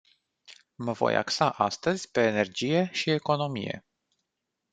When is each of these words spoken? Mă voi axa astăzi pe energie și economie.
Mă 0.75 0.91
voi 0.91 1.15
axa 1.15 1.49
astăzi 1.49 2.11
pe 2.11 2.21
energie 2.21 2.89
și 2.91 3.09
economie. 3.09 3.85